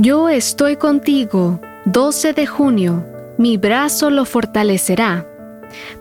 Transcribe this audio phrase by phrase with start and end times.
[0.00, 3.04] Yo estoy contigo, 12 de junio,
[3.36, 5.26] mi brazo lo fortalecerá.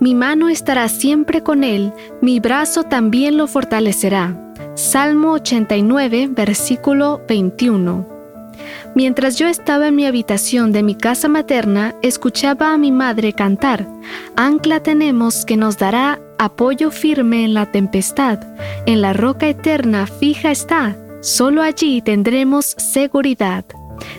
[0.00, 4.36] Mi mano estará siempre con él, mi brazo también lo fortalecerá.
[4.74, 8.04] Salmo 89, versículo 21.
[8.96, 13.86] Mientras yo estaba en mi habitación de mi casa materna, escuchaba a mi madre cantar,
[14.34, 18.40] Ancla tenemos que nos dará apoyo firme en la tempestad,
[18.86, 23.64] en la roca eterna fija está, solo allí tendremos seguridad.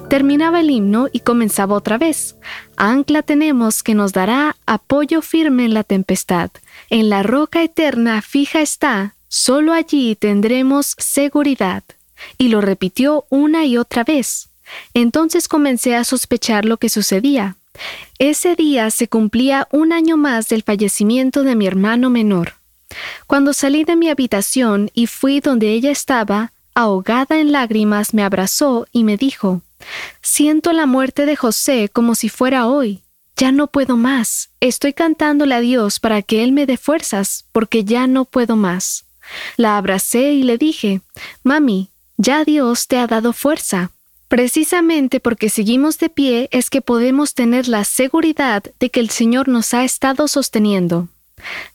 [0.10, 2.36] Terminaba el himno y comenzaba otra vez.
[2.78, 6.52] Ancla tenemos que nos dará apoyo firme en la tempestad.
[6.90, 11.84] En la roca eterna fija está, solo allí tendremos seguridad.
[12.38, 14.50] Y lo repitió una y otra vez.
[14.94, 17.56] Entonces comencé a sospechar lo que sucedía.
[18.20, 22.54] Ese día se cumplía un año más del fallecimiento de mi hermano menor.
[23.28, 28.88] Cuando salí de mi habitación y fui donde ella estaba, ahogada en lágrimas, me abrazó
[28.92, 29.62] y me dijo,
[30.22, 33.02] Siento la muerte de José como si fuera hoy.
[33.38, 34.50] Ya no puedo más.
[34.60, 39.06] Estoy cantándole a Dios para que Él me dé fuerzas, porque ya no puedo más.
[39.58, 41.02] La abracé y le dije,
[41.44, 43.92] Mami, ya Dios te ha dado fuerza.
[44.28, 49.48] Precisamente porque seguimos de pie es que podemos tener la seguridad de que el Señor
[49.48, 51.10] nos ha estado sosteniendo.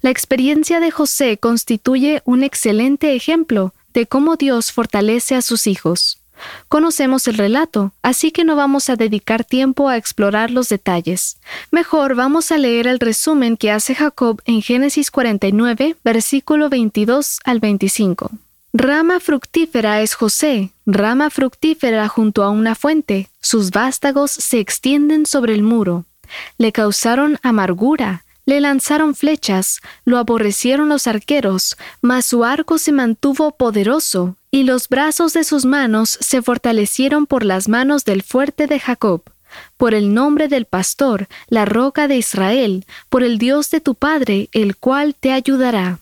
[0.01, 6.20] La experiencia de José constituye un excelente ejemplo de cómo Dios fortalece a sus hijos.
[6.69, 11.39] Conocemos el relato, así que no vamos a dedicar tiempo a explorar los detalles.
[11.71, 17.61] Mejor vamos a leer el resumen que hace Jacob en Génesis 49, versículo 22 al
[17.61, 18.31] 25.
[18.73, 25.55] Rama fructífera es José, rama fructífera junto a una fuente, sus vástagos se extienden sobre
[25.55, 26.05] el muro.
[26.57, 33.51] Le causaron amargura, le lanzaron flechas, lo aborrecieron los arqueros, mas su arco se mantuvo
[33.53, 38.81] poderoso, y los brazos de sus manos se fortalecieron por las manos del fuerte de
[38.81, 39.23] Jacob,
[39.77, 44.49] por el nombre del pastor, la roca de Israel, por el Dios de tu Padre,
[44.53, 45.99] el cual te ayudará.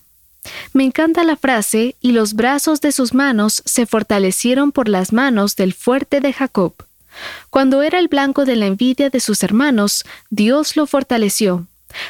[0.73, 5.55] Me encanta la frase, y los brazos de sus manos se fortalecieron por las manos
[5.55, 6.73] del fuerte de Jacob.
[7.49, 11.67] Cuando era el blanco de la envidia de sus hermanos, Dios lo fortaleció.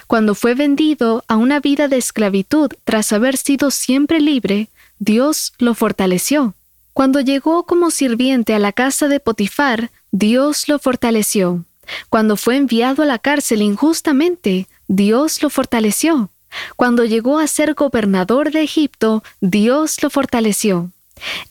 [0.08, 5.74] Cuando fue vendido a una vida de esclavitud tras haber sido siempre libre, Dios lo
[5.76, 6.56] fortaleció.
[6.94, 11.64] Cuando llegó como sirviente a la casa de Potifar, Dios lo fortaleció.
[12.10, 16.30] Cuando fue enviado a la cárcel injustamente, Dios lo fortaleció.
[16.76, 20.92] Cuando llegó a ser gobernador de Egipto, Dios lo fortaleció.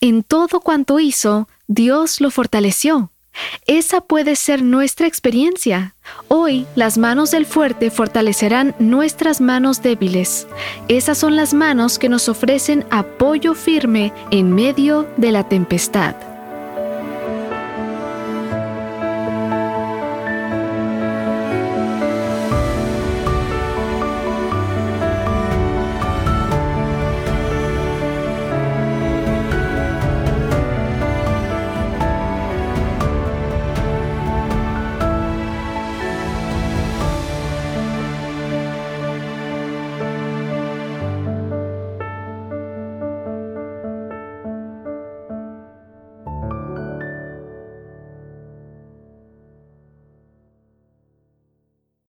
[0.01, 3.11] En todo cuanto hizo, Dios lo fortaleció.
[3.65, 5.95] Esa puede ser nuestra experiencia.
[6.27, 10.47] Hoy las manos del fuerte fortalecerán nuestras manos débiles.
[10.87, 16.28] Esas son las manos que nos ofrecen apoyo firme en medio de la tempestad.